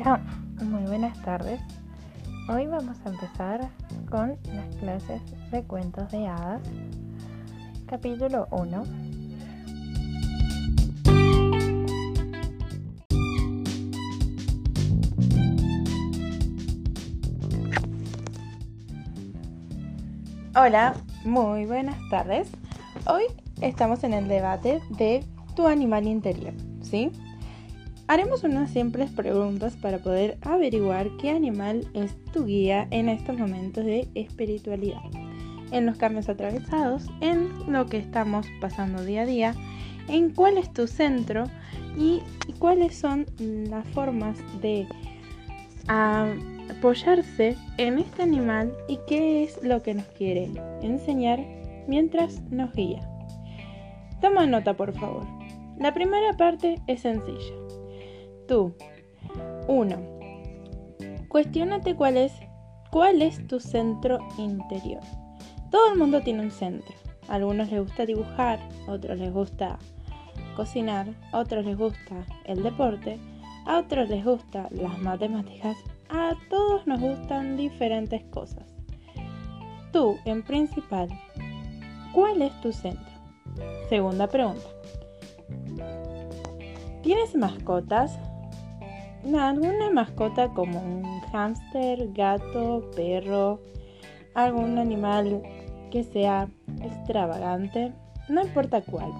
[0.00, 0.18] Hola,
[0.62, 1.60] muy buenas tardes.
[2.48, 3.68] Hoy vamos a empezar
[4.08, 5.20] con las clases
[5.50, 6.62] de cuentos de hadas,
[7.86, 8.82] capítulo 1.
[20.56, 20.94] Hola,
[21.26, 22.50] muy buenas tardes.
[23.06, 23.24] Hoy
[23.60, 27.12] estamos en el debate de tu animal interior, ¿sí?
[28.10, 33.84] Haremos unas simples preguntas para poder averiguar qué animal es tu guía en estos momentos
[33.84, 34.98] de espiritualidad,
[35.70, 39.54] en los cambios atravesados, en lo que estamos pasando día a día,
[40.08, 41.44] en cuál es tu centro
[41.96, 42.20] y
[42.58, 44.88] cuáles son las formas de
[45.86, 50.50] apoyarse en este animal y qué es lo que nos quiere
[50.82, 51.38] enseñar
[51.86, 53.08] mientras nos guía.
[54.20, 55.28] Toma nota por favor.
[55.78, 57.69] La primera parte es sencilla
[58.50, 58.74] tú.
[59.68, 59.96] 1.
[61.28, 62.32] Cuestiónate cuál es,
[62.90, 65.00] cuál es tu centro interior.
[65.70, 66.92] Todo el mundo tiene un centro.
[67.28, 69.78] A algunos les gusta dibujar, a otros les gusta
[70.56, 73.20] cocinar, a otros les gusta el deporte,
[73.66, 75.76] a otros les gusta las matemáticas,
[76.08, 78.64] a todos nos gustan diferentes cosas.
[79.92, 81.08] Tú, en principal,
[82.12, 83.12] ¿cuál es tu centro?
[83.88, 84.66] Segunda pregunta.
[87.04, 88.18] ¿Tienes mascotas?
[89.24, 93.60] Alguna mascota como un hámster, gato, perro,
[94.34, 95.42] algún animal
[95.90, 96.48] que sea
[96.82, 97.92] extravagante,
[98.28, 99.12] no importa cuál.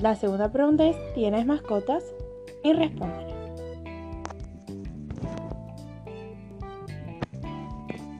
[0.00, 2.04] La segunda pregunta es, ¿tienes mascotas?
[2.62, 3.34] Y responde.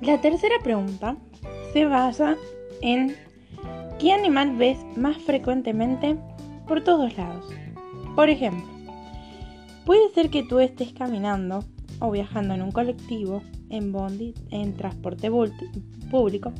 [0.01, 1.17] La tercera pregunta
[1.73, 2.37] se basa
[2.83, 3.17] en
[3.99, 6.17] ¿qué animal ves más frecuentemente
[6.69, 7.47] por todos lados?
[8.15, 8.74] Por ejemplo,
[9.85, 11.65] Puede ser que tú estés caminando
[12.01, 15.31] o viajando en un colectivo, en bondi, en transporte
[16.11, 16.53] público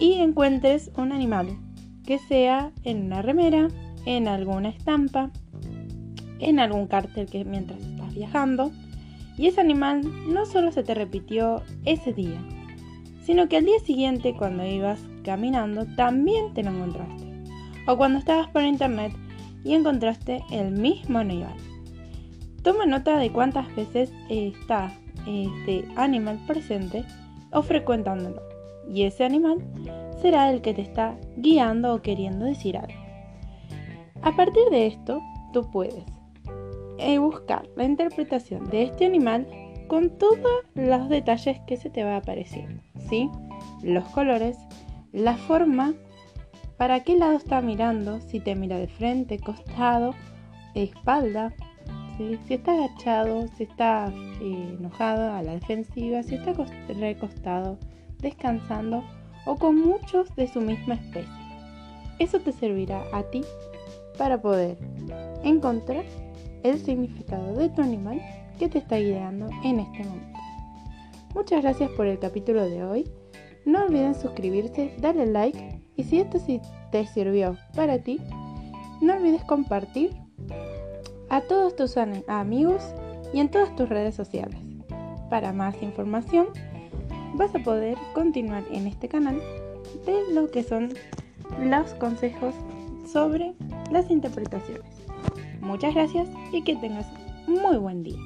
[0.00, 1.56] y encuentres un animal
[2.04, 3.68] que sea en una remera,
[4.04, 5.30] en alguna estampa,
[6.40, 8.72] en algún cartel que mientras estás viajando
[9.38, 10.02] y ese animal
[10.32, 12.40] no solo se te repitió ese día,
[13.24, 17.22] sino que al día siguiente cuando ibas caminando también te lo encontraste.
[17.86, 19.12] O cuando estabas por internet
[19.64, 21.54] y encontraste el mismo animal.
[22.62, 24.92] Toma nota de cuántas veces está
[25.26, 27.04] este animal presente
[27.52, 28.42] o frecuentándolo.
[28.88, 29.58] Y ese animal
[30.20, 33.00] será el que te está guiando o queriendo decir algo.
[34.22, 35.20] A partir de esto,
[35.52, 36.04] tú puedes
[36.98, 39.48] eh, buscar la interpretación de este animal
[39.88, 42.80] con todos los detalles que se te va apareciendo.
[43.08, 43.28] ¿sí?
[43.82, 44.56] Los colores,
[45.12, 45.94] la forma,
[46.76, 50.14] para qué lado está mirando, si te mira de frente, costado,
[50.74, 51.52] espalda,
[52.46, 56.52] si está agachado, si está eh, enojado a la defensiva, si está
[56.88, 57.78] recostado,
[58.18, 59.04] descansando
[59.46, 61.32] o con muchos de su misma especie.
[62.18, 63.42] Eso te servirá a ti
[64.18, 64.78] para poder
[65.42, 66.04] encontrar
[66.62, 68.20] el significado de tu animal
[68.58, 70.38] que te está guiando en este momento.
[71.34, 73.10] Muchas gracias por el capítulo de hoy.
[73.64, 76.60] No olviden suscribirse, darle like y si esto sí
[76.90, 78.20] te sirvió para ti,
[79.00, 80.10] no olvides compartir
[81.32, 82.82] a todos tus amigos
[83.32, 84.58] y en todas tus redes sociales.
[85.30, 86.48] Para más información,
[87.34, 89.40] vas a poder continuar en este canal
[90.04, 90.92] de lo que son
[91.58, 92.54] los consejos
[93.10, 93.54] sobre
[93.90, 94.84] las interpretaciones.
[95.62, 97.06] Muchas gracias y que tengas
[97.46, 98.18] muy buen día.